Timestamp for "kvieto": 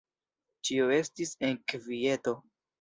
1.75-2.39